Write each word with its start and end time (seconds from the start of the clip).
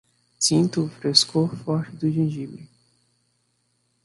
Sinto 0.39 0.85
o 0.85 0.89
frescor 0.89 1.55
forte 1.57 1.95
do 1.95 2.09
gengibre 2.09 2.67